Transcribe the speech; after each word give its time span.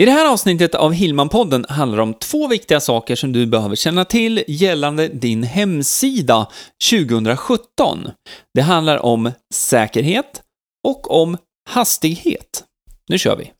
I 0.00 0.04
det 0.04 0.10
här 0.12 0.32
avsnittet 0.32 0.74
av 0.74 0.92
Hillman-podden 0.92 1.66
handlar 1.68 1.96
det 1.96 2.02
om 2.02 2.14
två 2.14 2.48
viktiga 2.48 2.80
saker 2.80 3.16
som 3.16 3.32
du 3.32 3.46
behöver 3.46 3.76
känna 3.76 4.04
till 4.04 4.44
gällande 4.48 5.08
din 5.08 5.42
hemsida 5.42 6.48
2017. 6.90 8.10
Det 8.54 8.62
handlar 8.62 8.98
om 8.98 9.32
säkerhet 9.54 10.42
och 10.88 11.22
om 11.22 11.36
hastighet. 11.70 12.64
Nu 13.08 13.18
kör 13.18 13.36
vi! 13.36 13.52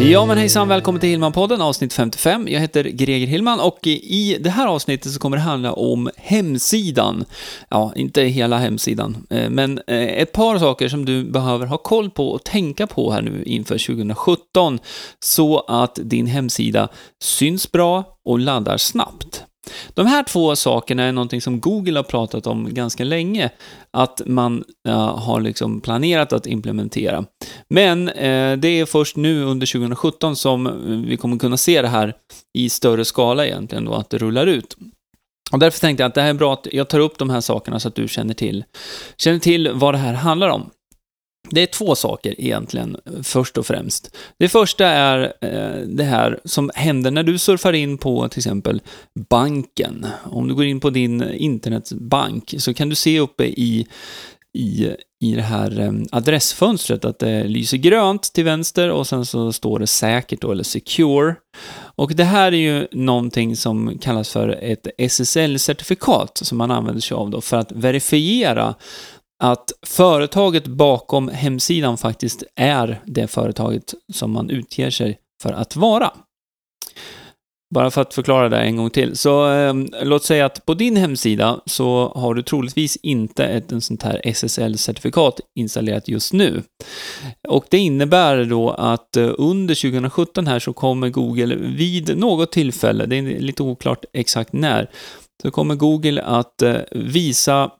Ja 0.00 0.26
men 0.26 0.38
hejsan, 0.38 0.68
välkommen 0.68 1.00
till 1.00 1.08
Hillman-podden, 1.08 1.60
avsnitt 1.62 1.92
55. 1.92 2.48
Jag 2.48 2.60
heter 2.60 2.84
Greger 2.84 3.26
Hillman 3.26 3.60
och 3.60 3.78
i 3.86 4.38
det 4.40 4.50
här 4.50 4.66
avsnittet 4.66 5.12
så 5.12 5.20
kommer 5.20 5.36
det 5.36 5.42
handla 5.42 5.72
om 5.72 6.10
hemsidan. 6.16 7.24
Ja, 7.68 7.92
inte 7.96 8.22
hela 8.22 8.58
hemsidan, 8.58 9.26
eh, 9.30 9.50
men 9.50 9.80
eh, 9.86 10.02
ett 10.02 10.32
par 10.32 10.58
saker 10.58 10.88
som 10.88 11.04
du 11.04 11.24
behöver 11.24 11.66
ha 11.66 11.78
koll 11.78 12.10
på 12.10 12.28
och 12.28 12.44
tänka 12.44 12.86
på 12.86 13.12
här 13.12 13.22
nu 13.22 13.42
inför 13.44 13.78
2017 13.78 14.78
så 15.20 15.60
att 15.60 15.98
din 16.02 16.26
hemsida 16.26 16.88
syns 17.22 17.72
bra 17.72 18.04
och 18.24 18.38
laddar 18.38 18.76
snabbt. 18.76 19.44
De 19.94 20.06
här 20.06 20.22
två 20.22 20.56
sakerna 20.56 21.02
är 21.02 21.12
någonting 21.12 21.40
som 21.40 21.60
Google 21.60 21.98
har 21.98 22.04
pratat 22.04 22.46
om 22.46 22.74
ganska 22.74 23.04
länge, 23.04 23.50
att 23.90 24.22
man 24.26 24.64
uh, 24.88 24.94
har 25.18 25.40
liksom 25.40 25.80
planerat 25.80 26.32
att 26.32 26.46
implementera. 26.46 27.24
Men 27.70 28.08
uh, 28.08 28.58
det 28.58 28.68
är 28.68 28.86
först 28.86 29.16
nu 29.16 29.42
under 29.42 29.66
2017 29.66 30.36
som 30.36 30.66
eh, 30.66 30.72
vi 31.08 31.16
kommer 31.16 31.38
kunna 31.38 31.56
se 31.56 31.82
det 31.82 31.88
här 31.88 32.14
i 32.58 32.68
större 32.68 33.04
skala 33.04 33.46
egentligen 33.46 33.84
då, 33.84 33.94
att 33.94 34.10
det 34.10 34.18
rullar 34.18 34.46
ut. 34.46 34.76
Och 35.52 35.58
därför 35.58 35.80
tänkte 35.80 36.02
jag 36.02 36.08
att 36.08 36.14
det 36.14 36.22
här 36.22 36.30
är 36.30 36.34
bra 36.34 36.52
att 36.52 36.66
jag 36.72 36.88
tar 36.88 37.00
upp 37.00 37.18
de 37.18 37.30
här 37.30 37.40
sakerna 37.40 37.80
så 37.80 37.88
att 37.88 37.94
du 37.94 38.08
känner 38.08 38.34
till, 38.34 38.64
känner 39.16 39.38
till 39.38 39.70
vad 39.74 39.94
det 39.94 39.98
här 39.98 40.14
handlar 40.14 40.48
om. 40.48 40.70
Det 41.50 41.62
är 41.62 41.66
två 41.66 41.94
saker 41.94 42.34
egentligen, 42.38 42.96
först 43.22 43.58
och 43.58 43.66
främst. 43.66 44.16
Det 44.38 44.48
första 44.48 44.86
är 44.86 45.32
eh, 45.40 45.86
det 45.86 46.04
här 46.04 46.40
som 46.44 46.70
händer 46.74 47.10
när 47.10 47.22
du 47.22 47.38
surfar 47.38 47.72
in 47.72 47.98
på 47.98 48.28
till 48.28 48.38
exempel 48.38 48.80
banken. 49.28 50.06
Om 50.24 50.48
du 50.48 50.54
går 50.54 50.64
in 50.64 50.80
på 50.80 50.90
din 50.90 51.22
internetbank 51.22 52.54
så 52.58 52.74
kan 52.74 52.88
du 52.88 52.94
se 52.94 53.20
uppe 53.20 53.44
i, 53.44 53.86
i, 54.54 54.88
i 55.20 55.32
det 55.34 55.42
här 55.42 55.80
eh, 55.80 55.92
adressfönstret 56.12 57.04
att 57.04 57.18
det 57.18 57.44
lyser 57.44 57.76
grönt 57.76 58.32
till 58.32 58.44
vänster 58.44 58.90
och 58.90 59.06
sen 59.06 59.26
så 59.26 59.52
står 59.52 59.78
det 59.78 59.86
säkert 59.86 60.40
då, 60.40 60.52
eller 60.52 60.64
secure. 60.64 61.34
Och 61.96 62.14
det 62.14 62.24
här 62.24 62.52
är 62.52 62.56
ju 62.56 62.86
någonting 62.92 63.56
som 63.56 63.98
kallas 63.98 64.32
för 64.32 64.48
ett 64.62 64.86
SSL-certifikat 64.98 66.44
som 66.44 66.58
man 66.58 66.70
använder 66.70 67.00
sig 67.00 67.14
av 67.14 67.30
då 67.30 67.40
för 67.40 67.56
att 67.56 67.72
verifiera 67.72 68.74
att 69.42 69.72
företaget 69.86 70.66
bakom 70.66 71.28
hemsidan 71.28 71.98
faktiskt 71.98 72.42
är 72.56 73.02
det 73.06 73.26
företaget 73.26 73.94
som 74.12 74.32
man 74.32 74.50
utger 74.50 74.90
sig 74.90 75.18
för 75.42 75.52
att 75.52 75.76
vara. 75.76 76.12
Bara 77.74 77.90
för 77.90 78.00
att 78.00 78.14
förklara 78.14 78.48
det 78.48 78.58
en 78.58 78.76
gång 78.76 78.90
till. 78.90 79.16
Så 79.16 79.52
eh, 79.52 79.74
låt 80.02 80.24
säga 80.24 80.46
att 80.46 80.66
på 80.66 80.74
din 80.74 80.96
hemsida 80.96 81.60
så 81.66 82.12
har 82.14 82.34
du 82.34 82.42
troligtvis 82.42 82.96
inte 82.96 83.44
ett 83.44 83.72
en 83.72 83.80
sånt 83.80 84.02
här 84.02 84.20
SSL-certifikat 84.24 85.40
installerat 85.58 86.08
just 86.08 86.32
nu. 86.32 86.62
Och 87.48 87.64
det 87.70 87.78
innebär 87.78 88.44
då 88.44 88.70
att 88.70 89.16
eh, 89.16 89.30
under 89.38 89.74
2017 89.74 90.46
här 90.46 90.58
så 90.58 90.72
kommer 90.72 91.08
Google 91.08 91.56
vid 91.56 92.18
något 92.18 92.52
tillfälle, 92.52 93.06
det 93.06 93.16
är 93.16 93.22
lite 93.22 93.62
oklart 93.62 94.04
exakt 94.12 94.52
när, 94.52 94.90
så 95.42 95.50
kommer 95.50 95.74
Google 95.74 96.22
att 96.22 96.62
eh, 96.62 96.76
visa 96.90 97.70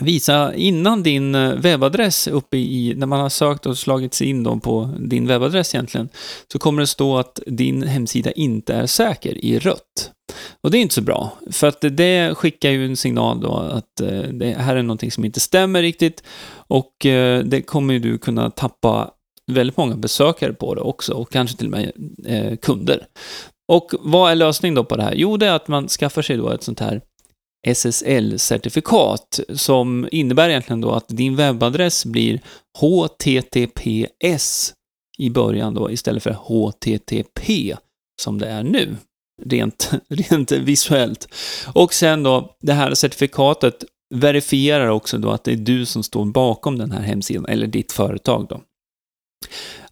visa 0.00 0.54
innan 0.54 1.02
din 1.02 1.34
eh, 1.34 1.52
webbadress 1.52 2.28
uppe 2.28 2.56
i, 2.56 2.94
när 2.96 3.06
man 3.06 3.20
har 3.20 3.28
sökt 3.28 3.66
och 3.66 3.78
slagit 3.78 4.14
sig 4.14 4.28
in 4.28 4.42
då 4.42 4.60
på 4.60 4.90
din 4.98 5.26
webbadress 5.26 5.74
egentligen, 5.74 6.08
så 6.52 6.58
kommer 6.58 6.80
det 6.80 6.86
stå 6.86 7.18
att 7.18 7.40
din 7.46 7.82
hemsida 7.82 8.32
inte 8.32 8.74
är 8.74 8.86
säker 8.86 9.44
i 9.44 9.58
rött. 9.58 10.10
Och 10.62 10.70
det 10.70 10.78
är 10.78 10.82
inte 10.82 10.94
så 10.94 11.02
bra, 11.02 11.32
för 11.50 11.66
att 11.66 11.84
det 11.90 12.34
skickar 12.34 12.70
ju 12.70 12.84
en 12.86 12.96
signal 12.96 13.40
då 13.40 13.56
att 13.56 14.00
eh, 14.00 14.22
det 14.22 14.56
här 14.58 14.76
är 14.76 14.82
någonting 14.82 15.10
som 15.10 15.24
inte 15.24 15.40
stämmer 15.40 15.82
riktigt 15.82 16.22
och 16.54 17.06
eh, 17.06 17.44
det 17.44 17.62
kommer 17.62 17.94
ju 17.94 18.00
du 18.00 18.18
kunna 18.18 18.50
tappa 18.50 19.10
väldigt 19.52 19.76
många 19.76 19.96
besökare 19.96 20.52
på 20.52 20.74
det 20.74 20.80
också 20.80 21.12
och 21.12 21.32
kanske 21.32 21.56
till 21.56 21.66
och 21.66 21.72
med 21.72 21.92
kunder. 22.62 23.06
Och 23.68 23.90
vad 24.00 24.30
är 24.30 24.34
lösningen 24.34 24.74
då 24.74 24.84
på 24.84 24.96
det 24.96 25.02
här? 25.02 25.14
Jo, 25.16 25.36
det 25.36 25.46
är 25.46 25.52
att 25.52 25.68
man 25.68 25.88
skaffar 25.88 26.22
sig 26.22 26.36
då 26.36 26.50
ett 26.50 26.62
sånt 26.62 26.80
här 26.80 27.00
SSL-certifikat 27.64 29.40
som 29.54 30.08
innebär 30.10 30.48
egentligen 30.48 30.80
då 30.80 30.90
att 30.92 31.08
din 31.08 31.36
webbadress 31.36 32.04
blir 32.04 32.40
HTTPS 32.78 34.74
i 35.18 35.30
början 35.30 35.74
då 35.74 35.90
istället 35.90 36.22
för 36.22 36.32
HTTP 36.32 37.76
som 38.22 38.38
det 38.38 38.46
är 38.46 38.62
nu. 38.62 38.96
Rent, 39.42 39.90
rent 40.08 40.52
visuellt. 40.52 41.28
Och 41.74 41.94
sen 41.94 42.22
då, 42.22 42.56
det 42.60 42.72
här 42.72 42.94
certifikatet 42.94 43.84
verifierar 44.14 44.88
också 44.88 45.18
då 45.18 45.30
att 45.30 45.44
det 45.44 45.52
är 45.52 45.56
du 45.56 45.86
som 45.86 46.02
står 46.02 46.24
bakom 46.24 46.78
den 46.78 46.90
här 46.90 47.00
hemsidan, 47.00 47.46
eller 47.46 47.66
ditt 47.66 47.92
företag 47.92 48.46
då. 48.48 48.60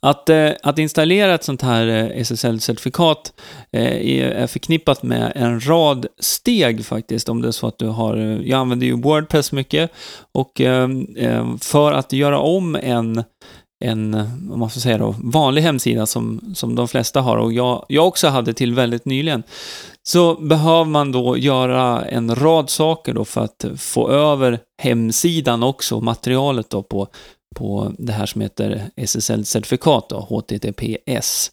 Att, 0.00 0.28
eh, 0.28 0.50
att 0.62 0.78
installera 0.78 1.34
ett 1.34 1.44
sånt 1.44 1.62
här 1.62 1.86
eh, 1.86 2.22
SSL-certifikat 2.22 3.32
eh, 3.72 4.42
är 4.42 4.46
förknippat 4.46 5.02
med 5.02 5.32
en 5.34 5.68
rad 5.68 6.06
steg 6.20 6.86
faktiskt, 6.86 7.28
om 7.28 7.42
det 7.42 7.48
är 7.48 7.52
så 7.52 7.66
att 7.66 7.78
du 7.78 7.86
har, 7.86 8.16
eh, 8.16 8.48
jag 8.48 8.60
använder 8.60 8.86
ju 8.86 9.02
Wordpress 9.02 9.52
mycket, 9.52 9.90
och 10.34 10.60
ehm, 10.60 11.06
ehm, 11.16 11.58
för 11.58 11.92
att 11.92 12.12
göra 12.12 12.38
om 12.38 12.76
en 12.76 13.24
en, 13.84 14.14
om 14.52 14.58
man 14.60 14.70
får 14.70 14.80
säga 14.80 14.98
då, 14.98 15.14
vanlig 15.18 15.62
hemsida 15.62 16.06
som, 16.06 16.40
som 16.54 16.74
de 16.74 16.88
flesta 16.88 17.20
har 17.20 17.36
och 17.36 17.52
jag, 17.52 17.84
jag 17.88 18.06
också 18.06 18.28
hade 18.28 18.54
till 18.54 18.74
väldigt 18.74 19.04
nyligen, 19.04 19.42
så 20.02 20.34
behöver 20.34 20.84
man 20.84 21.12
då 21.12 21.36
göra 21.38 22.04
en 22.04 22.34
rad 22.34 22.70
saker 22.70 23.14
då 23.14 23.24
för 23.24 23.40
att 23.40 23.64
få 23.76 24.10
över 24.10 24.58
hemsidan 24.82 25.62
också, 25.62 26.00
materialet 26.00 26.70
då 26.70 26.82
på 26.82 27.08
på 27.54 27.92
det 27.98 28.12
här 28.12 28.26
som 28.26 28.40
heter 28.40 28.90
SSL-certifikat, 28.96 30.12
HTTPS. 30.12 31.50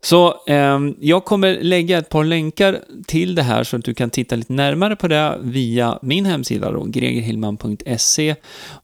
Så 0.00 0.34
eh, 0.46 0.78
jag 1.00 1.24
kommer 1.24 1.58
lägga 1.60 1.98
ett 1.98 2.08
par 2.08 2.24
länkar 2.24 2.78
till 3.06 3.34
det 3.34 3.42
här 3.42 3.64
så 3.64 3.76
att 3.76 3.84
du 3.84 3.94
kan 3.94 4.10
titta 4.10 4.36
lite 4.36 4.52
närmare 4.52 4.96
på 4.96 5.08
det 5.08 5.38
via 5.42 5.98
min 6.02 6.26
hemsida, 6.26 6.70
då, 6.70 6.84
gregerhillman.se 6.84 8.34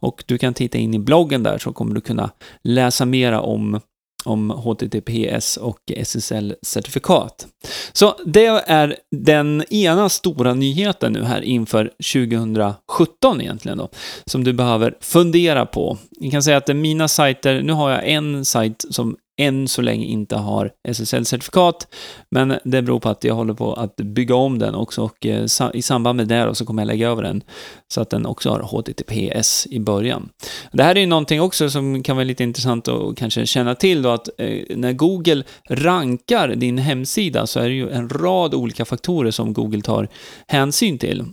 och 0.00 0.25
du 0.27 0.39
kan 0.39 0.55
titta 0.55 0.78
in 0.78 0.94
i 0.94 0.99
bloggen 0.99 1.43
där 1.43 1.59
så 1.59 1.72
kommer 1.72 1.94
du 1.94 2.00
kunna 2.00 2.31
läsa 2.62 3.05
mera 3.05 3.41
om 3.41 3.81
om 4.26 4.50
HTTPS 4.50 5.56
och 5.56 5.78
SSL-certifikat. 5.87 7.47
Så 7.92 8.14
det 8.26 8.47
är 8.66 8.97
den 9.16 9.64
ena 9.70 10.09
stora 10.09 10.54
nyheten 10.54 11.12
nu 11.12 11.22
här 11.22 11.41
inför 11.41 11.91
2017 12.12 13.41
egentligen 13.41 13.78
då, 13.78 13.88
som 14.26 14.44
du 14.44 14.53
behöver 14.53 14.94
fundera 15.00 15.66
på. 15.66 15.98
Jag 16.10 16.32
kan 16.32 16.42
säga 16.42 16.56
att 16.56 16.76
mina 16.76 17.09
sajter, 17.09 17.62
nu 17.62 17.72
har 17.72 17.91
jag 17.91 18.09
en 18.09 18.44
sajt 18.44 18.84
som 18.91 19.16
än 19.37 19.69
så 19.69 19.83
länge 19.83 20.07
inte 20.07 20.37
har 20.37 20.71
SSL-certifikat, 20.89 21.87
men 22.31 22.55
det 22.65 22.83
beror 22.83 23.01
på 23.01 23.09
att 23.09 23.25
jag 23.25 23.35
håller 23.35 23.55
på 23.55 23.75
att 23.75 23.97
bygga 23.97 24.35
om 24.35 24.59
den 24.59 24.75
också 24.75 25.03
och 25.03 25.27
eh, 25.27 25.47
i 25.75 25.83
samband 25.83 26.17
med 26.17 26.29
det 26.29 26.55
så 26.55 26.67
kommer 26.67 26.83
jag 26.83 26.87
lägga 26.87 27.09
över 27.09 27.23
den 27.23 27.43
så 27.89 28.01
att 28.01 28.11
den 28.11 28.27
också 28.27 28.51
har 28.51 28.61
HTTPS 28.61 29.67
i 29.71 29.81
början. 29.81 30.29
Det 30.73 30.83
här 30.83 30.95
är 30.97 31.01
ju 31.01 31.07
någonting 31.07 31.41
också 31.41 31.71
som 31.71 32.03
kan 32.03 32.17
vara 32.17 32.25
lite 32.25 32.43
intressant 32.43 32.89
att 32.89 33.17
kanske 33.17 33.47
känna 33.47 33.75
till 33.75 34.03
då 34.03 34.09
att 34.09 34.29
eh, 34.39 34.77
när 34.77 34.93
Google 34.93 35.43
rankar 35.71 36.49
din 36.49 36.79
hemsida 36.79 37.47
så 37.47 37.61
är 37.61 37.69
det 37.69 37.75
ju 37.75 37.91
en 37.91 38.09
rad 38.09 38.55
olika 38.55 38.85
faktorer 38.85 39.31
som 39.31 39.53
Google 39.53 39.82
tar 39.82 40.09
hänsyn 40.49 40.99
till. 40.99 41.25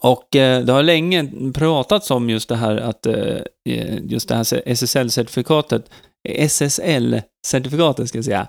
Och 0.00 0.36
eh, 0.36 0.64
det 0.64 0.72
har 0.72 0.82
länge 0.82 1.30
pratats 1.54 2.10
om 2.10 2.30
just 2.30 2.48
det 2.48 2.56
här 2.56 2.76
att 2.76 3.06
just 4.02 4.28
det 4.28 4.34
här 4.34 4.44
SSL-certifikatet 4.66 5.82
SSL-certifikatet, 6.28 8.06
ska 8.06 8.18
jag 8.18 8.24
säga, 8.24 8.46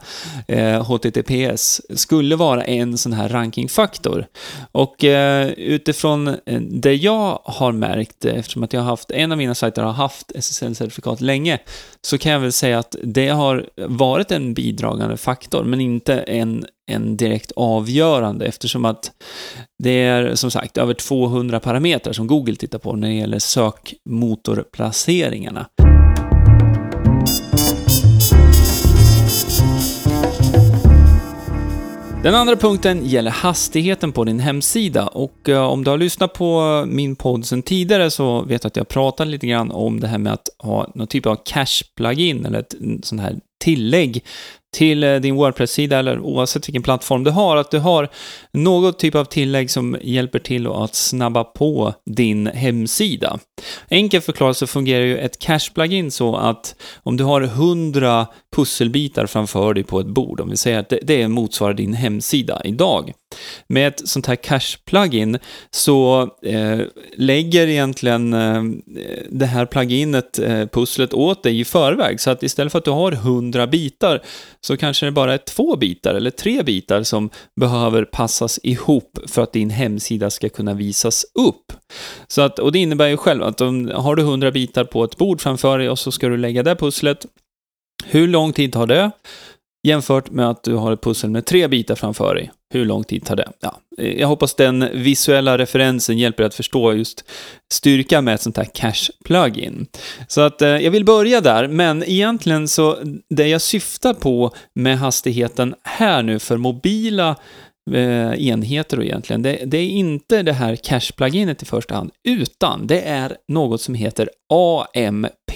eh, 0.48 0.84
HTTPS, 0.84 1.82
skulle 1.96 2.36
vara 2.36 2.64
en 2.64 2.98
sån 2.98 3.14
här 3.14 3.30
rankingfaktor. 3.30 4.26
Och 4.72 5.04
eh, 5.04 5.50
utifrån 5.50 6.28
eh, 6.28 6.62
det 6.62 6.94
jag 6.94 7.40
har 7.44 7.72
märkt, 7.72 8.26
eh, 8.26 8.36
eftersom 8.36 8.64
att 8.64 8.74
jag 8.74 8.82
har 8.82 8.88
haft, 8.88 9.12
en 9.12 9.32
av 9.32 9.38
mina 9.38 9.56
sajter 9.56 9.84
har 9.84 9.92
haft 9.92 10.32
SSL-certifikat 10.36 11.22
länge, 11.22 11.60
så 12.08 12.18
kan 12.18 12.32
jag 12.32 12.40
väl 12.40 12.52
säga 12.52 12.80
att 12.80 12.96
det 13.04 13.30
har 13.30 13.70
varit 13.88 14.32
en 14.32 14.54
bidragande 14.54 15.18
faktor, 15.18 15.64
men 15.64 15.82
inte 15.82 16.20
en, 16.20 16.66
en 16.92 17.18
direkt 17.18 17.52
avgörande 17.56 18.46
eftersom 18.46 18.86
att 18.86 19.12
det 19.84 20.04
är 20.04 20.36
som 20.36 20.52
sagt 20.52 20.78
över 20.78 20.94
200 20.94 21.60
parametrar 21.60 22.14
som 22.14 22.28
Google 22.28 22.56
tittar 22.56 22.80
på 22.80 22.96
när 22.96 23.08
det 23.08 23.14
gäller 23.14 23.40
sökmotorplaceringarna. 23.40 25.66
Den 32.24 32.36
andra 32.36 32.56
punkten 32.56 33.06
gäller 33.06 33.32
hastigheten 33.32 34.12
på 34.12 34.24
din 34.24 34.40
hemsida. 34.40 35.08
Och 35.08 35.50
eh, 35.50 35.64
om 35.64 35.84
du 35.84 35.90
har 35.90 35.98
lyssnat 35.98 36.34
på 36.34 36.84
min 36.88 37.16
podd 37.16 37.46
sedan 37.46 37.62
tidigare 37.62 38.12
så 38.12 38.42
vet 38.42 38.62
du 38.62 38.68
att 38.68 38.76
jag 38.76 38.88
pratade 38.88 39.32
lite 39.32 39.48
grann 39.48 39.72
om 39.72 40.00
det 40.00 40.08
här 40.08 40.18
med 40.18 40.34
att 40.34 40.50
ha 40.58 40.92
någon 40.96 41.08
typ 41.08 41.26
av 41.26 41.36
cache-plugin 41.36 42.46
eller 42.46 42.60
ett 42.60 42.76
sånt 43.04 43.22
här 43.22 43.36
tillägg 43.62 44.24
till 44.74 45.04
eh, 45.04 45.16
din 45.16 45.36
WordPress-sida 45.36 46.00
eller 46.00 46.20
oavsett 46.20 46.68
vilken 46.68 46.84
plattform 46.84 47.24
du 47.24 47.32
har, 47.32 47.58
att 47.58 47.72
du 47.72 47.80
har 47.80 48.10
något 48.52 49.00
typ 49.00 49.16
av 49.16 49.26
tillägg 49.26 49.72
som 49.72 49.98
hjälper 50.02 50.40
till 50.40 50.68
att 50.68 50.96
snabba 50.96 51.44
på 51.44 51.94
din 52.06 52.48
hemsida. 52.48 53.40
Enkelt 53.90 54.26
förklarat 54.26 54.58
så 54.58 54.68
fungerar 54.68 55.04
ju 55.04 55.18
ett 55.18 55.40
cache-plugin 55.40 56.12
så 56.12 56.36
att 56.36 56.76
om 57.04 57.18
du 57.18 57.24
har 57.24 57.42
100 57.42 58.28
pusselbitar 58.56 59.26
framför 59.26 59.74
dig 59.74 59.84
på 59.84 60.00
ett 60.00 60.08
bord, 60.08 60.40
om 60.40 60.50
vi 60.50 60.58
säger 60.58 60.80
att 60.80 60.94
det, 61.02 61.28
motsvarar 61.28 61.74
din 61.74 61.94
hemsida 61.94 62.62
idag. 62.64 63.14
Med 63.68 63.88
ett 63.88 64.08
sånt 64.08 64.26
här 64.26 64.36
cache-plugin 64.36 65.40
så 65.72 66.30
eh, 66.42 66.80
lägger 67.16 67.68
egentligen 67.68 68.34
eh, 68.34 68.64
det 69.30 69.46
här 69.46 69.66
pluginet 69.66 70.40
eh, 70.40 70.66
pusslet 70.66 71.14
åt 71.14 71.44
dig 71.44 71.60
i 71.60 71.66
förväg. 71.66 72.20
Så 72.20 72.30
att 72.30 72.44
istället 72.44 72.72
för 72.72 72.80
att 72.80 72.86
du 72.86 72.92
har 72.92 73.12
100 73.12 73.68
bitar 73.68 74.22
så 74.62 74.78
kanske 74.78 75.06
det 75.06 75.12
bara 75.12 75.34
är 75.34 75.38
två 75.38 75.76
bitar 75.76 76.14
eller 76.16 76.32
tre 76.32 76.64
bitar 76.64 77.04
som 77.04 77.30
behöver 77.60 78.06
passas 78.06 78.60
ihop 78.64 79.20
för 79.28 79.42
att 79.42 79.54
din 79.54 79.70
hemsida 79.70 80.30
ska 80.30 80.50
kunna 80.50 80.74
visas 80.74 81.26
upp. 81.40 81.74
Så 82.28 82.42
att, 82.42 82.60
och 82.60 82.72
det 82.72 82.80
innebär 82.80 83.08
ju 83.08 83.18
själv 83.18 83.44
att 83.44 83.62
om 83.62 83.92
har 83.96 84.16
du 84.16 84.22
100 84.22 84.52
bitar 84.52 84.84
på 84.84 85.04
ett 85.04 85.18
bord 85.18 85.42
framför 85.42 85.80
dig 85.80 85.90
och 85.90 86.00
så 86.00 86.12
ska 86.12 86.30
du 86.30 86.38
lägga 86.38 86.64
det 86.64 86.76
pusslet. 86.76 87.26
Hur 88.06 88.28
lång 88.28 88.54
tid 88.54 88.74
tar 88.74 88.88
det? 88.88 89.12
Jämfört 89.88 90.32
med 90.32 90.50
att 90.50 90.64
du 90.64 90.76
har 90.76 90.92
ett 90.92 91.02
pussel 91.02 91.30
med 91.30 91.46
tre 91.46 91.68
bitar 91.68 91.96
framför 91.96 92.36
dig. 92.36 92.52
Hur 92.74 92.86
lång 92.86 93.04
tid 93.04 93.26
tar 93.26 93.36
det? 93.36 93.52
Ja, 93.60 93.80
eh, 93.98 94.20
jag 94.20 94.28
hoppas 94.28 94.56
den 94.56 94.90
visuella 94.94 95.58
referensen 95.58 96.18
hjälper 96.18 96.44
dig 96.44 96.48
att 96.48 96.56
förstå 96.56 96.94
just 96.94 97.24
styrkan 97.74 98.24
med 98.24 98.34
ett 98.34 98.42
sånt 98.42 98.58
här 98.58 98.66
cache-plugin. 98.74 99.86
Så 100.28 100.42
att 100.42 100.62
eh, 100.62 100.70
jag 100.70 100.92
vill 100.92 101.06
börja 101.06 101.42
där, 101.42 101.68
men 101.68 102.04
egentligen 102.04 102.68
så 102.68 102.98
det 103.30 103.48
jag 103.48 103.62
syftar 103.62 104.14
på 104.14 104.52
med 104.76 105.00
hastigheten 105.00 105.76
här 105.84 106.24
nu 106.24 106.40
för 106.40 106.58
mobila 106.58 107.36
eh, 107.92 108.48
enheter 108.48 108.98
då 108.98 109.04
egentligen, 109.04 109.42
det, 109.42 109.60
det, 109.66 109.78
är 109.78 109.90
inte 109.90 110.44
det 110.44 110.54
här 110.54 110.76
cache-pluginet 110.76 111.64
i 111.64 111.66
första 111.66 111.96
hand, 111.96 112.12
utan 112.28 112.88
det 112.88 113.02
är 113.02 113.38
något 113.48 113.82
som 113.82 113.96
heter 113.96 114.30
AMP, 114.50 115.52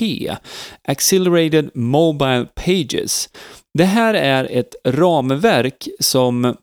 Accelerated 0.88 1.70
Mobile 1.74 2.46
Pages. 2.56 3.30
Det 3.74 3.86
här 3.86 4.14
är 4.14 4.48
ett 4.52 4.76
ramverk 4.88 5.88
som 6.00 6.56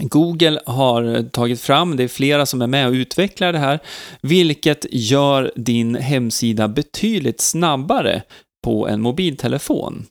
Google 0.00 0.60
har 0.66 1.30
tagit 1.30 1.60
fram, 1.60 1.96
det 1.96 2.04
är 2.04 2.08
flera 2.08 2.46
som 2.46 2.62
är 2.62 2.66
med 2.66 2.86
och 2.86 2.92
utvecklar 2.92 3.52
det 3.52 3.58
här, 3.58 3.78
vilket 4.20 4.86
gör 4.90 5.52
din 5.56 5.94
hemsida 5.94 6.68
betydligt 6.68 7.40
snabbare 7.40 8.22
på 8.64 8.88
en 8.88 9.00
mobiltelefon. 9.00 10.06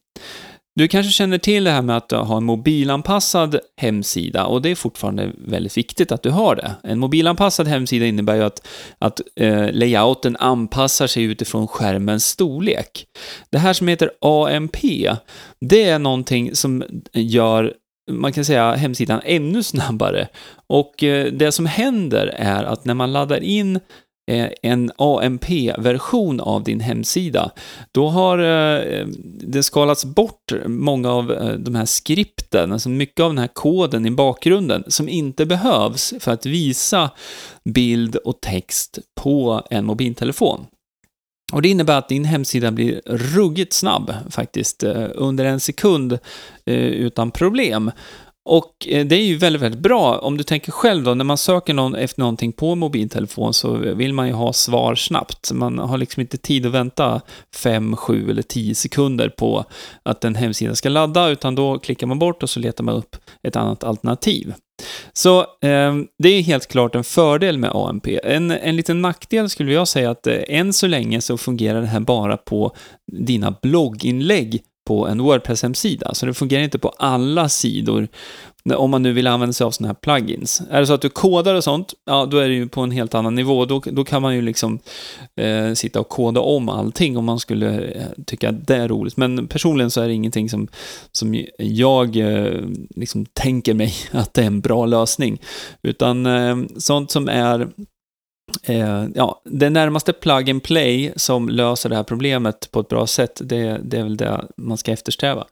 Du 0.75 0.87
kanske 0.87 1.11
känner 1.11 1.37
till 1.37 1.63
det 1.63 1.71
här 1.71 1.81
med 1.81 1.97
att 1.97 2.11
ha 2.11 2.37
en 2.37 2.43
mobilanpassad 2.43 3.59
hemsida 3.77 4.45
och 4.45 4.61
det 4.61 4.69
är 4.69 4.75
fortfarande 4.75 5.31
väldigt 5.37 5.77
viktigt 5.77 6.11
att 6.11 6.23
du 6.23 6.29
har 6.29 6.55
det. 6.55 6.71
En 6.83 6.99
mobilanpassad 6.99 7.67
hemsida 7.67 8.05
innebär 8.05 8.35
ju 8.35 8.43
att, 8.43 8.67
att 8.99 9.21
eh, 9.35 9.71
layouten 9.71 10.35
anpassar 10.35 11.07
sig 11.07 11.23
utifrån 11.23 11.67
skärmens 11.67 12.25
storlek. 12.25 13.05
Det 13.49 13.57
här 13.57 13.73
som 13.73 13.87
heter 13.87 14.11
AMP, 14.21 14.77
det 15.61 15.83
är 15.83 15.99
någonting 15.99 16.55
som 16.55 16.83
gör 17.13 17.73
man 18.11 18.33
kan 18.33 18.45
säga 18.45 18.75
hemsidan 18.75 19.21
ännu 19.23 19.63
snabbare. 19.63 20.27
Och 20.67 21.03
eh, 21.03 21.33
det 21.33 21.51
som 21.51 21.65
händer 21.65 22.27
är 22.27 22.63
att 22.63 22.85
när 22.85 22.93
man 22.93 23.13
laddar 23.13 23.43
in 23.43 23.75
eh, 24.31 24.49
en 24.61 24.91
AMP-version 24.97 26.39
av 26.39 26.63
din 26.63 26.79
hemsida, 26.79 27.51
då 27.91 28.09
har 28.09 28.37
eh, 28.39 29.05
det 29.23 29.63
skalats 29.63 30.05
bort 30.05 30.53
många 30.65 31.11
av 31.11 31.55
de 31.59 31.75
här 31.75 31.85
skripten, 31.85 32.71
alltså 32.71 32.89
mycket 32.89 33.19
av 33.19 33.29
den 33.29 33.37
här 33.37 33.49
koden 33.53 34.05
i 34.05 34.11
bakgrunden 34.11 34.83
som 34.87 35.09
inte 35.09 35.45
behövs 35.45 36.13
för 36.19 36.31
att 36.31 36.45
visa 36.45 37.09
bild 37.63 38.15
och 38.15 38.41
text 38.41 38.99
på 39.15 39.61
en 39.69 39.85
mobiltelefon. 39.85 40.65
Och 41.53 41.61
det 41.61 41.69
innebär 41.69 41.97
att 41.97 42.09
din 42.09 42.25
hemsida 42.25 42.71
blir 42.71 43.01
ruggigt 43.05 43.73
snabb 43.73 44.13
faktiskt, 44.29 44.83
eh, 44.83 45.07
under 45.15 45.45
en 45.45 45.59
sekund 45.59 46.19
eh, 46.65 46.75
utan 46.75 47.31
problem. 47.31 47.91
Och 48.45 48.87
eh, 48.87 49.05
det 49.05 49.15
är 49.15 49.23
ju 49.23 49.37
väldigt, 49.37 49.61
väldigt 49.61 49.81
bra. 49.81 50.17
Om 50.17 50.37
du 50.37 50.43
tänker 50.43 50.71
själv 50.71 51.03
då, 51.03 51.13
när 51.13 51.25
man 51.25 51.37
söker 51.37 51.73
någon, 51.73 51.95
efter 51.95 52.19
någonting 52.19 52.51
på 52.51 52.75
mobiltelefon 52.75 53.53
så 53.53 53.71
vill 53.73 54.13
man 54.13 54.27
ju 54.27 54.33
ha 54.33 54.53
svar 54.53 54.95
snabbt. 54.95 55.51
Man 55.51 55.79
har 55.79 55.97
liksom 55.97 56.21
inte 56.21 56.37
tid 56.37 56.65
att 56.65 56.71
vänta 56.71 57.21
5, 57.55 57.95
7 57.95 58.29
eller 58.29 58.41
10 58.41 58.75
sekunder 58.75 59.29
på 59.29 59.65
att 60.03 60.23
en 60.25 60.35
hemsida 60.35 60.75
ska 60.75 60.89
ladda, 60.89 61.29
utan 61.29 61.55
då 61.55 61.79
klickar 61.79 62.07
man 62.07 62.19
bort 62.19 62.43
och 62.43 62.49
så 62.49 62.59
letar 62.59 62.83
man 62.83 62.95
upp 62.95 63.15
ett 63.43 63.55
annat 63.55 63.83
alternativ. 63.83 64.53
Så 65.13 65.39
eh, 65.39 65.95
det 66.17 66.29
är 66.29 66.41
helt 66.41 66.67
klart 66.67 66.95
en 66.95 67.03
fördel 67.03 67.57
med 67.57 67.71
AMP. 67.73 68.07
En, 68.23 68.51
en 68.51 68.75
liten 68.75 69.01
nackdel 69.01 69.49
skulle 69.49 69.73
jag 69.73 69.87
säga 69.87 70.11
att 70.11 70.27
eh, 70.27 70.37
än 70.47 70.73
så 70.73 70.87
länge 70.87 71.21
så 71.21 71.37
fungerar 71.37 71.81
det 71.81 71.87
här 71.87 71.99
bara 71.99 72.37
på 72.37 72.75
dina 73.11 73.55
blogginlägg 73.61 74.61
på 74.87 75.07
en 75.07 75.21
Wordpress-hemsida, 75.21 76.13
så 76.13 76.25
det 76.25 76.33
fungerar 76.33 76.63
inte 76.63 76.79
på 76.79 76.89
alla 76.89 77.49
sidor 77.49 78.07
om 78.71 78.91
man 78.91 79.03
nu 79.03 79.13
vill 79.13 79.27
använda 79.27 79.53
sig 79.53 79.65
av 79.65 79.71
sådana 79.71 79.87
här 79.87 79.95
plugins. 80.01 80.61
Är 80.69 80.79
det 80.79 80.87
så 80.87 80.93
att 80.93 81.01
du 81.01 81.09
kodar 81.09 81.55
och 81.55 81.63
sånt, 81.63 81.93
ja 82.05 82.25
då 82.25 82.37
är 82.37 82.47
det 82.47 82.53
ju 82.53 82.67
på 82.67 82.81
en 82.81 82.91
helt 82.91 83.15
annan 83.15 83.35
nivå. 83.35 83.65
Då, 83.65 83.81
då 83.85 84.03
kan 84.03 84.21
man 84.21 84.35
ju 84.35 84.41
liksom 84.41 84.79
eh, 85.35 85.73
sitta 85.73 85.99
och 85.99 86.09
koda 86.09 86.41
om 86.41 86.69
allting 86.69 87.17
om 87.17 87.25
man 87.25 87.39
skulle 87.39 87.81
eh, 87.81 88.07
tycka 88.25 88.49
att 88.49 88.67
det 88.67 88.75
är 88.75 88.87
roligt. 88.87 89.17
Men 89.17 89.47
personligen 89.47 89.91
så 89.91 90.01
är 90.01 90.07
det 90.07 90.13
ingenting 90.13 90.49
som, 90.49 90.67
som 91.11 91.43
jag 91.57 92.15
eh, 92.15 92.61
liksom 92.95 93.25
tänker 93.25 93.73
mig 93.73 93.93
att 94.11 94.33
det 94.33 94.41
är 94.41 94.47
en 94.47 94.61
bra 94.61 94.85
lösning. 94.85 95.41
Utan 95.81 96.25
eh, 96.25 96.57
sånt 96.77 97.11
som 97.11 97.29
är 97.29 97.67
Eh, 98.63 99.05
ja, 99.15 99.41
det 99.45 99.69
närmaste 99.69 100.13
plug 100.13 100.49
and 100.49 100.63
play 100.63 101.13
som 101.15 101.49
löser 101.49 101.89
det 101.89 101.95
här 101.95 102.03
problemet 102.03 102.71
på 102.71 102.79
ett 102.79 102.87
bra 102.87 103.07
sätt, 103.07 103.41
det, 103.43 103.81
det 103.83 103.97
är 103.97 104.03
väl 104.03 104.17
det 104.17 104.45
man 104.57 104.77
ska 104.77 104.91
eftersträva. 104.91 105.45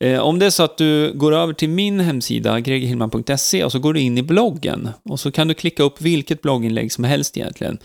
Eh, 0.00 0.20
om 0.20 0.38
det 0.38 0.46
är 0.46 0.50
så 0.50 0.62
att 0.62 0.78
du 0.78 1.12
går 1.14 1.34
över 1.34 1.52
till 1.52 1.68
min 1.68 2.00
hemsida, 2.00 2.60
gregerhillman.se, 2.60 3.64
och 3.64 3.72
så 3.72 3.78
går 3.78 3.94
du 3.94 4.00
in 4.00 4.18
i 4.18 4.22
bloggen, 4.22 4.90
och 5.10 5.20
så 5.20 5.30
kan 5.30 5.48
du 5.48 5.54
klicka 5.54 5.82
upp 5.82 6.00
vilket 6.00 6.42
blogginlägg 6.42 6.92
som 6.92 7.04
helst 7.04 7.36
egentligen. 7.36 7.78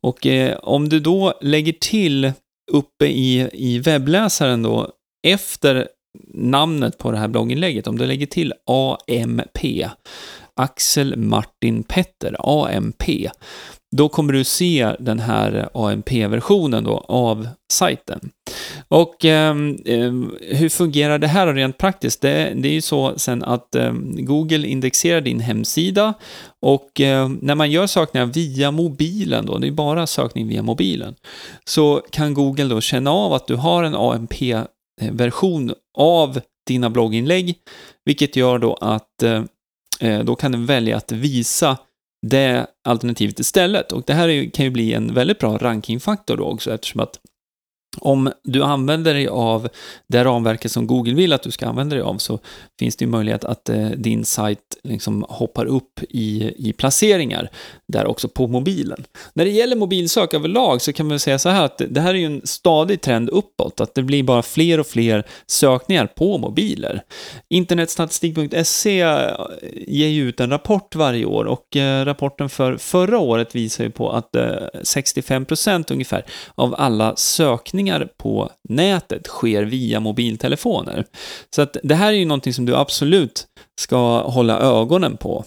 Och 0.00 0.26
eh, 0.26 0.58
om 0.62 0.88
du 0.88 1.00
då 1.00 1.34
lägger 1.40 1.72
till 1.72 2.32
uppe 2.72 3.06
i, 3.06 3.48
i 3.52 3.78
webbläsaren 3.78 4.62
då, 4.62 4.90
efter 5.26 5.88
namnet 6.34 6.98
på 6.98 7.10
det 7.10 7.18
här 7.18 7.28
blogginlägget, 7.28 7.86
om 7.86 7.98
du 7.98 8.06
lägger 8.06 8.26
till 8.26 8.52
AMP, 8.66 9.58
Axel 10.56 11.16
Martin 11.16 11.82
Petter, 11.82 12.36
AMP, 12.38 13.02
då 13.96 14.08
kommer 14.08 14.32
du 14.32 14.44
se 14.44 14.96
den 14.98 15.18
här 15.18 15.68
AMP-versionen 15.74 16.84
då 16.84 17.04
av 17.08 17.48
sajten. 17.72 18.20
Och 18.88 19.24
eh, 19.24 19.54
hur 20.40 20.68
fungerar 20.68 21.18
det 21.18 21.26
här 21.26 21.54
rent 21.54 21.78
praktiskt? 21.78 22.20
Det, 22.20 22.52
det 22.56 22.68
är 22.68 22.72
ju 22.72 22.80
så 22.80 23.18
sen 23.18 23.42
att 23.42 23.74
eh, 23.74 23.92
Google 24.18 24.66
indexerar 24.66 25.20
din 25.20 25.40
hemsida 25.40 26.14
och 26.62 27.00
eh, 27.00 27.28
när 27.40 27.54
man 27.54 27.70
gör 27.70 27.86
sökningar 27.86 28.26
via 28.26 28.70
mobilen 28.70 29.46
då, 29.46 29.58
det 29.58 29.66
är 29.66 29.72
bara 29.72 30.06
sökning 30.06 30.48
via 30.48 30.62
mobilen, 30.62 31.14
så 31.64 32.02
kan 32.10 32.34
Google 32.34 32.64
då 32.64 32.80
känna 32.80 33.10
av 33.10 33.32
att 33.32 33.46
du 33.46 33.54
har 33.54 33.82
en 33.82 33.94
AMP-version 33.94 35.74
av 35.98 36.40
dina 36.66 36.90
blogginlägg, 36.90 37.54
vilket 38.04 38.36
gör 38.36 38.58
då 38.58 38.74
att 38.74 39.22
eh, 39.22 39.42
eh 40.00 40.24
då 40.24 40.34
kan 40.34 40.52
den 40.52 40.66
välja 40.66 40.96
att 40.96 41.12
visa 41.12 41.76
det 42.28 42.66
alternativet 42.84 43.40
istället. 43.40 43.92
Och 43.92 44.02
det 44.06 44.14
här 44.14 44.50
kan 44.50 44.64
ju 44.64 44.70
bli 44.70 44.94
en 44.94 45.14
väldigt 45.14 45.38
bra 45.38 45.56
rankingfaktor 45.56 46.36
då 46.36 46.44
också 46.44 46.74
eftersom 46.74 47.00
att 47.00 47.20
om 47.98 48.32
du 48.44 48.62
använder 48.62 49.14
dig 49.14 49.28
av 49.28 49.68
det 50.08 50.24
ramverket 50.24 50.72
som 50.72 50.86
Google 50.86 51.14
vill 51.14 51.32
att 51.32 51.42
du 51.42 51.50
ska 51.50 51.66
använda 51.66 51.96
dig 51.96 52.02
av 52.02 52.18
så 52.18 52.38
finns 52.78 52.96
det 52.96 53.04
ju 53.04 53.10
möjlighet 53.10 53.44
att 53.44 53.68
eh, 53.68 53.88
din 53.88 54.24
sajt 54.24 54.58
liksom 54.82 55.24
hoppar 55.28 55.66
upp 55.66 56.00
i, 56.08 56.54
i 56.68 56.72
placeringar 56.72 57.50
där 57.88 58.06
också 58.06 58.28
på 58.28 58.46
mobilen. 58.46 59.04
När 59.34 59.44
det 59.44 59.50
gäller 59.50 59.76
mobilsök 59.76 60.34
överlag 60.34 60.82
så 60.82 60.92
kan 60.92 61.08
man 61.08 61.18
säga 61.18 61.38
så 61.38 61.48
här 61.48 61.64
att 61.64 61.82
det 61.88 62.00
här 62.00 62.14
är 62.14 62.18
ju 62.18 62.26
en 62.26 62.40
stadig 62.44 63.00
trend 63.00 63.28
uppåt, 63.28 63.80
att 63.80 63.94
det 63.94 64.02
blir 64.02 64.22
bara 64.22 64.42
fler 64.42 64.80
och 64.80 64.86
fler 64.86 65.26
sökningar 65.46 66.06
på 66.06 66.38
mobiler. 66.38 67.02
Internetstatistik.se 67.48 69.00
eh, 69.00 69.36
ger 69.86 70.08
ju 70.08 70.28
ut 70.28 70.40
en 70.40 70.50
rapport 70.50 70.94
varje 70.94 71.24
år 71.24 71.44
och 71.44 71.76
eh, 71.76 72.04
rapporten 72.04 72.48
för 72.48 72.76
förra 72.76 73.18
året 73.18 73.54
visar 73.54 73.84
ju 73.84 73.90
på 73.90 74.10
att 74.10 74.36
eh, 74.36 74.42
65% 74.74 75.92
ungefär 75.92 76.24
av 76.54 76.74
alla 76.78 77.16
sökningar 77.16 77.83
beställningar 77.84 78.08
på 78.16 78.50
nätet 78.68 79.26
sker 79.26 79.64
via 79.64 80.00
mobiltelefoner. 80.00 81.04
Så 81.54 81.62
att 81.62 81.76
det 81.82 81.94
här 81.94 82.12
är 82.12 82.16
ju 82.16 82.24
någonting 82.24 82.52
som 82.52 82.66
du 82.66 82.76
absolut 82.76 83.46
ska 83.80 84.22
hålla 84.22 84.60
ögonen 84.60 85.16
på. 85.16 85.44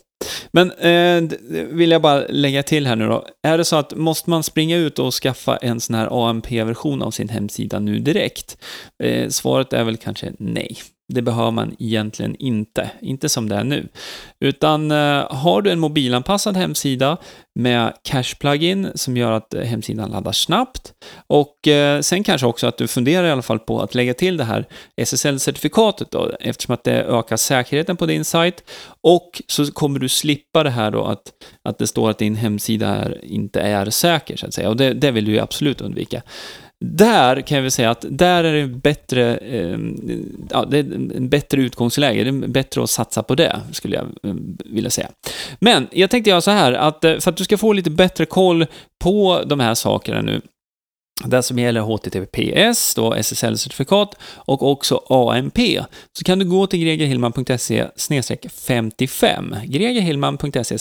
Men 0.52 0.72
eh, 0.72 1.38
vill 1.50 1.92
jag 1.92 2.02
bara 2.02 2.26
lägga 2.30 2.64
till 2.64 2.88
här 2.88 2.96
nu 2.96 3.08
då. 3.08 3.26
Är 3.48 3.58
det 3.58 3.66
så 3.66 3.76
att 3.76 3.96
måste 3.96 4.30
man 4.30 4.44
springa 4.44 4.78
ut 4.78 5.00
och 5.00 5.14
skaffa 5.14 5.58
en 5.58 5.80
sån 5.80 5.96
här 5.96 6.30
AMP-version 6.30 7.02
av 7.02 7.12
sin 7.12 7.30
hemsida 7.30 7.80
nu 7.80 8.00
direkt? 8.00 8.58
Eh, 9.04 9.30
svaret 9.30 9.74
är 9.74 9.84
väl 9.84 9.98
kanske 9.98 10.34
nej. 10.40 10.78
Det 11.14 11.22
behöver 11.22 11.52
man 11.52 11.76
egentligen 11.80 12.36
inte, 12.36 12.92
inte 13.02 13.30
som 13.30 13.50
det 13.50 13.56
är 13.56 13.64
nu. 13.64 13.88
Utan 14.40 14.92
eh, 14.92 15.32
har 15.32 15.62
du 15.62 15.72
en 15.72 15.80
mobilanpassad 15.80 16.58
hemsida 16.58 17.18
med 17.56 17.94
cache-plugin 18.04 18.92
som 18.96 19.18
gör 19.18 19.32
att 19.32 19.54
eh, 19.54 19.62
hemsidan 19.62 20.12
laddar 20.12 20.32
snabbt 20.32 20.94
och 21.28 21.68
eh, 21.68 22.02
sen 22.02 22.24
kanske 22.24 22.48
också 22.48 22.68
att 22.68 22.78
du 22.78 22.88
funderar 22.88 23.28
i 23.28 23.32
alla 23.32 23.42
fall 23.42 23.60
på 23.60 23.82
att 23.82 23.96
lägga 23.96 24.14
till 24.14 24.38
det 24.38 24.44
här 24.44 24.66
SSL-certifikatet 25.02 26.12
då, 26.12 26.32
eftersom 26.40 26.74
att 26.74 26.84
det 26.84 27.04
ökar 27.04 27.38
säkerheten 27.38 27.98
på 27.98 28.06
din 28.06 28.26
sajt 28.26 28.64
och 29.02 29.42
så 29.48 29.72
kommer 29.72 30.00
du 30.00 30.10
slippa 30.10 30.64
det 30.64 30.70
här 30.70 30.92
då 30.92 31.06
att, 31.06 31.24
att 31.64 31.78
det 31.78 31.88
står 31.88 32.10
att 32.10 32.18
din 32.18 32.36
hemsida 32.36 32.88
är, 32.88 33.26
inte 33.26 33.62
är 33.62 33.90
säker 33.90 34.38
så 34.38 34.48
att 34.48 34.54
säga 34.54 34.70
och 34.70 34.78
det, 34.78 34.94
det 34.94 35.12
vill 35.12 35.26
du 35.26 35.32
ju 35.32 35.40
absolut 35.40 35.82
undvika. 35.82 36.22
Där 36.86 37.42
kan 37.42 37.56
jag 37.56 37.62
väl 37.62 37.72
säga 37.72 37.90
att 37.90 38.06
där 38.10 38.44
är 38.44 38.54
det 38.54 38.68
bättre, 38.68 39.38
eh, 39.38 39.80
ja, 40.50 40.66
det 40.66 40.78
är 40.78 40.84
en 41.16 41.30
bättre 41.30 41.62
utgångsläge. 41.62 42.24
Det 42.24 42.30
är 42.30 42.48
bättre 42.48 42.84
att 42.84 42.90
satsa 42.90 43.24
på 43.24 43.36
det, 43.36 43.62
skulle 43.72 43.96
jag 43.96 44.06
ehm, 44.24 44.58
vilja 44.66 44.90
säga. 44.90 45.10
Men 45.60 45.88
jag 45.92 46.10
tänkte 46.10 46.30
göra 46.30 46.42
så 46.42 46.52
här, 46.52 46.74
att 46.74 47.04
eh, 47.04 47.18
för 47.18 47.32
att 47.32 47.38
du 47.38 47.44
ska 47.44 47.58
få 47.58 47.74
lite 47.74 47.90
bättre 47.90 48.26
koll 48.26 48.66
på 49.04 49.44
de 49.46 49.60
här 49.60 49.74
sakerna 49.74 50.22
nu, 50.22 50.42
det 51.26 51.44
som 51.44 51.60
gäller 51.60 51.82
HTTPS, 51.82 52.96
då 52.96 53.14
SSL-certifikat, 53.14 54.16
och 54.36 54.72
också 54.72 55.02
AMP, 55.10 55.60
så 56.18 56.24
kan 56.24 56.40
du 56.40 56.46
gå 56.46 56.68
till 56.68 56.80
gregerhillman.se 56.80 57.88
55. 58.66 59.56
gregerhillman.se 59.66 60.78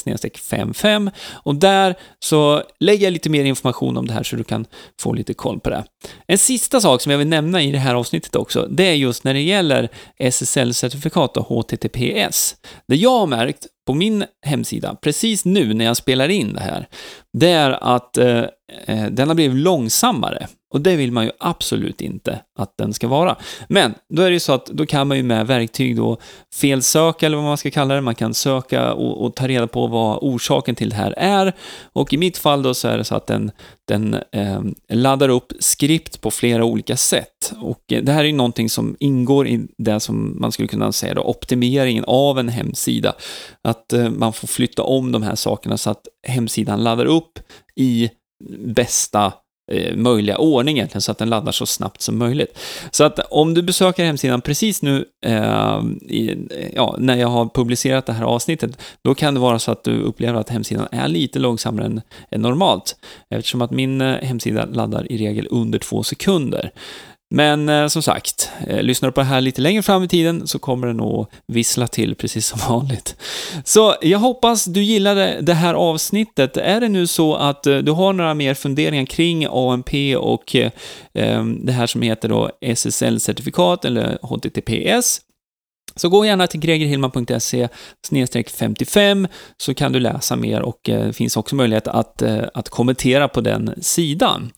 55 0.50 1.11
och 1.33 1.55
där 1.55 1.95
så 2.19 2.62
lägger 2.81 3.07
jag 3.07 3.12
lite 3.12 3.31
mer 3.31 3.45
information 3.45 3.97
om 3.97 4.07
det 4.07 4.12
här 4.12 4.23
så 4.23 4.37
du 4.37 4.45
kan 4.45 4.66
få 5.00 5.12
lite 5.12 5.35
koll 5.35 5.61
på 5.61 5.71
det. 5.71 5.85
En 6.26 6.38
sista 6.38 6.81
sak 6.81 7.02
som 7.02 7.12
jag 7.12 7.19
vill 7.19 7.28
nämna 7.28 7.62
i 7.62 7.73
det 7.73 7.78
här 7.78 7.95
avsnittet 7.95 8.37
också, 8.37 8.66
det 8.71 8.85
är 8.85 8.95
just 8.95 9.25
när 9.25 9.35
det 9.35 9.43
gäller 9.43 9.88
SSL-certifikat 10.19 11.37
och 11.37 11.47
HTTPS. 11.47 12.57
Det 12.88 12.97
jag 12.97 13.19
har 13.19 13.26
märkt 13.26 13.66
på 13.87 13.95
min 13.95 14.25
hemsida, 14.47 14.97
precis 15.02 15.45
nu 15.45 15.75
när 15.75 15.85
jag 15.85 15.97
spelar 15.97 16.28
in 16.28 16.52
det 16.52 16.61
här, 16.61 16.87
det 17.33 17.50
är 17.50 17.71
att 17.97 18.16
eh, 18.16 18.45
eh 18.87 19.07
den 19.11 19.28
har 19.28 19.35
blivit 19.35 19.57
långsammare. 19.57 20.47
Och 20.76 20.83
det 20.83 20.97
vill 20.97 21.12
man 21.12 21.25
ju 21.25 21.30
absolut 21.38 22.00
inte 22.00 22.40
att 22.59 22.76
den 22.78 22.95
ska 22.95 23.09
vara. 23.09 23.37
Men 23.68 23.95
då 24.09 24.23
är 24.23 24.26
det 24.26 24.33
ju 24.33 24.40
så 24.40 24.52
att 24.52 24.66
då 24.66 24.87
kan 24.87 25.09
man 25.09 25.16
ju 25.16 25.23
med 25.23 25.47
verktyg 25.47 25.97
då 25.97 26.16
felsöka, 26.54 27.26
eller 27.26 27.37
vad 27.37 27.47
man 27.47 27.56
ska 27.56 27.71
kalla 27.71 27.95
det, 27.95 28.00
man 28.00 28.14
kan 28.14 28.35
söka 28.35 28.92
och, 28.92 29.25
och 29.25 29.35
ta 29.35 29.49
reda 29.49 29.66
på 29.66 29.87
vad 29.87 30.18
orsaken 30.21 30.75
till 30.75 30.90
det 30.90 30.97
här 30.97 31.14
är. 31.16 31.52
Och 31.92 32.12
i 32.12 32.16
mitt 32.16 32.38
fall 32.38 32.62
då 32.62 32.75
så 32.75 32.88
är 32.88 32.99
det 32.99 33.04
så 33.04 33.14
att 33.14 33.26
den, 33.26 33.50
den 33.88 34.14
eh, 34.33 34.61
laddar 34.88 35.28
upp 35.28 35.52
skript 35.61 36.21
på 36.21 36.30
flera 36.30 36.64
olika 36.64 36.97
sätt. 36.97 37.52
Och 37.61 37.92
eh, 37.92 38.02
det 38.02 38.12
här 38.12 38.21
är 38.21 38.28
ju 38.28 38.33
någonting 38.33 38.71
som 38.71 38.97
ingår 39.00 39.49
i 39.49 39.66
det 39.78 40.00
som 40.00 40.40
man 40.40 40.52
skulle 40.52 40.68
kunna 40.68 40.92
säga 40.92 41.14
då, 41.14 41.23
optimeringen 41.23 42.04
av 42.06 42.38
en 42.38 42.49
hemsida. 42.49 43.14
Att 43.62 43.92
eh, 43.92 44.11
man 44.11 44.33
får 44.33 44.49
flytta 44.49 44.83
om 44.83 45.12
de 45.12 45.23
här 45.23 45.35
sakerna 45.35 45.78
så 45.78 45.90
att 45.90 46.06
hemsidan 46.26 46.85
laddar 46.85 47.06
upp 47.06 47.38
i 47.76 48.11
bästa 48.59 49.33
Eh, 49.73 49.96
möjliga 49.96 50.38
ordning 50.38 50.76
egentligen, 50.76 51.02
så 51.02 51.12
att 51.12 51.18
den 51.18 51.30
laddar 51.30 51.52
så 51.52 51.66
snabbt 51.66 52.02
som 52.02 52.18
möjligt. 52.18 52.58
Så 52.90 53.04
att 53.04 53.18
om 53.18 53.54
du 53.54 53.62
besöker 53.62 54.04
hemsidan 54.04 54.40
precis 54.40 54.82
nu, 54.82 55.04
eh, 55.25 55.80
i, 56.08 56.49
ja, 56.75 56.96
när 56.99 57.16
jag 57.16 57.28
har 57.28 57.46
publicerat 57.54 58.06
det 58.06 58.12
här 58.12 58.25
avsnittet, 58.25 58.78
då 59.02 59.14
kan 59.14 59.35
det 59.35 59.40
vara 59.40 59.58
så 59.58 59.73
att 59.73 59.85
du 59.85 60.00
upplever 60.00 60.40
att 60.40 60.49
hemsidan 60.49 60.88
är 60.92 61.08
lite 61.08 61.38
långsammare 61.38 61.87
än, 61.87 62.00
än 62.30 62.42
normalt, 62.42 62.96
eftersom 63.30 63.62
att 63.62 63.70
min 63.70 64.00
eh, 64.00 64.14
hemsida 64.23 64.66
laddar 64.66 65.12
i 65.12 65.18
regel 65.18 65.49
under 65.50 65.78
två 65.78 66.02
sekunder. 66.02 66.70
Men 67.30 67.68
eh, 67.68 67.87
som 67.87 68.02
sagt, 68.02 68.50
eh, 68.66 68.83
lyssnar 68.83 69.09
du 69.09 69.12
på 69.12 69.21
det 69.21 69.26
här 69.26 69.40
lite 69.40 69.61
längre 69.61 69.83
fram 69.83 70.02
i 70.02 70.09
tiden 70.09 70.47
så 70.47 70.59
kommer 70.59 70.87
det 70.87 70.92
nog 70.92 71.26
vissla 71.47 71.87
till 71.87 72.14
precis 72.14 72.47
som 72.47 72.61
vanligt. 72.68 73.16
Så 73.64 73.95
jag 74.02 74.18
hoppas 74.18 74.64
du 74.64 74.83
gillade 74.83 75.38
det 75.40 75.54
här 75.54 75.75
avsnittet. 75.75 76.56
Är 76.56 76.80
det 76.80 76.88
nu 76.88 77.06
så 77.06 77.35
att 77.35 77.66
eh, 77.66 77.78
du 77.78 77.92
har 77.92 78.12
några 78.12 78.35
mer 78.35 78.54
funderingar 78.54 79.06
kring 79.06 79.47
AMP 79.50 80.16
och 80.18 80.56
eh, 80.56 80.71
eh, 81.14 81.45
det 81.45 81.73
här 81.73 81.87
som 81.87 82.02
heter 82.02 82.28
då 82.28 82.50
SSL-certifikat 82.61 83.87
eller 83.87 84.18
HTTPS 84.23 85.21
så 85.97 86.09
gå 86.09 86.25
gärna 86.25 86.47
till 86.47 86.61
gregerhillman.se 86.61 87.69
55 88.59 89.29
så 89.57 89.75
kan 89.75 89.93
du 89.93 90.00
läsa 90.00 90.37
mer 90.37 90.62
och 90.62 90.81
det 90.83 90.93
eh, 90.93 91.12
finns 91.12 91.37
också 91.37 91.55
möjlighet 91.55 91.88
att, 91.88 92.23
eh, 92.23 92.43
att 92.55 92.69
kommentera 92.69 93.29
på 93.29 93.41
den 93.41 93.75
sidan. 93.81 94.50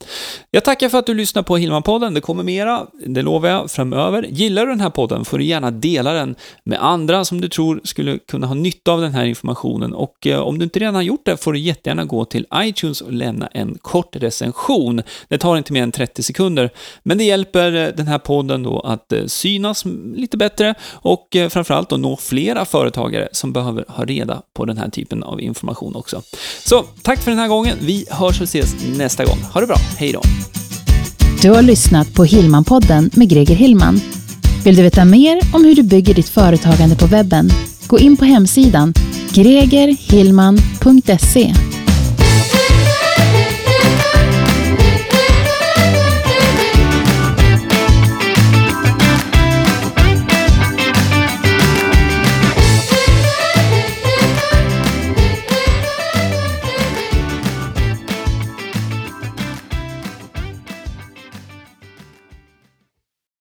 Jag 0.51 0.65
tackar 0.65 0.89
för 0.89 0.99
att 0.99 1.07
du 1.07 1.15
lyssnar 1.15 1.43
på 1.43 1.57
Hillman-podden. 1.57 2.15
Det 2.15 2.21
kommer 2.21 2.43
mera, 2.43 2.87
det 3.07 3.23
lovar 3.23 3.49
jag, 3.49 3.71
framöver. 3.71 4.27
Gillar 4.29 4.67
du 4.67 4.73
den 4.73 4.81
här 4.81 4.91
podden 4.91 5.25
får 5.25 5.39
du 5.39 5.45
gärna 5.45 5.71
dela 5.71 6.13
den 6.13 6.35
med 6.65 6.85
andra 6.85 7.25
som 7.25 7.41
du 7.41 7.49
tror 7.49 7.81
skulle 7.85 8.19
kunna 8.19 8.47
ha 8.47 8.55
nytta 8.55 8.93
av 8.93 9.01
den 9.01 9.13
här 9.15 9.25
informationen 9.25 9.95
och 9.95 10.27
eh, 10.27 10.41
om 10.41 10.59
du 10.59 10.65
inte 10.65 10.79
redan 10.79 10.95
har 10.95 11.03
gjort 11.03 11.25
det 11.25 11.37
får 11.37 11.53
du 11.53 11.59
jättegärna 11.59 12.05
gå 12.05 12.25
till 12.25 12.47
iTunes 12.55 13.01
och 13.01 13.13
lämna 13.13 13.47
en 13.47 13.79
kort 13.83 14.17
recension. 14.17 15.03
Det 15.29 15.39
tar 15.39 15.57
inte 15.57 15.73
mer 15.73 15.83
än 15.83 15.93
30 15.93 16.23
sekunder, 16.23 16.71
men 17.03 17.19
det 17.19 17.25
hjälper 17.25 17.73
eh, 17.75 17.89
den 17.97 18.07
här 18.07 18.19
podden 18.19 18.63
då 18.63 18.81
att 18.81 19.13
eh, 19.13 19.25
synas 19.27 19.85
lite 20.15 20.37
bättre 20.37 20.75
och 20.93 21.28
och 21.29 21.37
eh, 21.37 21.49
framförallt 21.49 21.93
att 21.93 22.01
nå 22.01 22.17
flera 22.17 22.65
företagare 22.65 23.29
som 23.33 23.53
behöver 23.53 23.85
ha 23.89 24.05
reda 24.05 24.43
på 24.55 24.65
den 24.65 24.79
här 24.79 24.89
typen 24.89 25.23
av 25.23 25.41
information 25.41 25.97
också. 25.97 26.23
Så 26.65 26.85
tack 27.03 27.23
för 27.23 27.31
den 27.31 27.41
här 27.41 27.49
gången. 27.49 27.77
Vi 27.81 28.07
hörs 28.11 28.41
och 28.41 28.45
ses 28.45 28.75
nästa 28.97 29.25
gång. 29.25 29.39
Ha 29.53 29.61
det 29.61 29.67
bra. 29.67 29.77
Hej 29.97 30.13
då! 30.13 30.23
Du 31.43 31.51
har 31.51 31.63
lyssnat 31.63 32.15
på 32.15 32.25
Hillman-podden 32.25 33.19
med 33.19 33.29
Greger 33.29 33.55
Hillman. 33.55 34.01
Vill 34.65 34.77
du 34.77 34.83
veta 34.83 35.05
mer 35.05 35.41
om 35.55 35.65
hur 35.65 35.75
du 35.75 35.83
bygger 35.83 36.15
ditt 36.15 36.29
företagande 36.29 36.97
på 36.97 37.07
webben? 37.07 37.51
Gå 37.87 37.99
in 37.99 38.17
på 38.17 38.25
hemsidan 38.25 38.95
gregerhillman.se 39.35 41.68